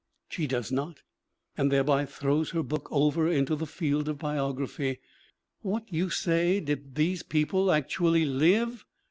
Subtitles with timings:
[0.29, 1.03] She does not,
[1.55, 4.97] and thereby throws her book over into the field of biog raphy.
[5.61, 8.83] What, you say, did these people actually live?